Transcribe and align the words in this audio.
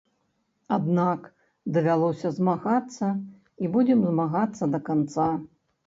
Аднак, 0.77 1.27
давялося 1.77 2.33
змагацца 2.39 3.13
і 3.63 3.73
будзем 3.79 3.99
змагацца 4.11 4.63
да 4.77 4.85
канца. 4.93 5.33